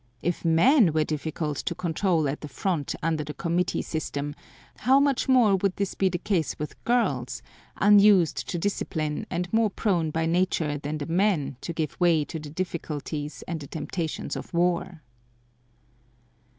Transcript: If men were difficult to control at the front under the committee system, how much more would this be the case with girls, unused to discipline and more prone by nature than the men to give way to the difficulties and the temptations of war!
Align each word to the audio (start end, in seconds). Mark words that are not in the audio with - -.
If 0.23 0.43
men 0.43 0.93
were 0.93 1.03
difficult 1.03 1.57
to 1.59 1.75
control 1.75 2.27
at 2.27 2.41
the 2.41 2.47
front 2.47 2.95
under 3.03 3.23
the 3.23 3.35
committee 3.35 3.83
system, 3.83 4.33
how 4.77 4.99
much 4.99 5.29
more 5.29 5.55
would 5.57 5.75
this 5.75 5.93
be 5.93 6.09
the 6.09 6.17
case 6.17 6.57
with 6.57 6.83
girls, 6.85 7.43
unused 7.77 8.49
to 8.49 8.57
discipline 8.57 9.27
and 9.29 9.47
more 9.53 9.69
prone 9.69 10.09
by 10.09 10.25
nature 10.25 10.79
than 10.79 10.97
the 10.97 11.05
men 11.05 11.55
to 11.61 11.71
give 11.71 11.99
way 11.99 12.25
to 12.25 12.39
the 12.39 12.49
difficulties 12.49 13.43
and 13.47 13.59
the 13.59 13.67
temptations 13.67 14.35
of 14.35 14.51
war! 14.55 15.03